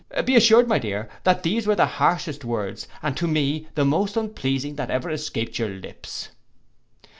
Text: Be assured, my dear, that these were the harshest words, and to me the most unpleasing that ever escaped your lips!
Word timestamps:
Be 0.25 0.35
assured, 0.35 0.67
my 0.67 0.79
dear, 0.79 1.09
that 1.25 1.43
these 1.43 1.67
were 1.67 1.75
the 1.75 1.85
harshest 1.85 2.43
words, 2.43 2.87
and 3.03 3.15
to 3.17 3.27
me 3.27 3.67
the 3.75 3.85
most 3.85 4.17
unpleasing 4.17 4.73
that 4.77 4.89
ever 4.89 5.11
escaped 5.11 5.59
your 5.59 5.69
lips! 5.69 6.29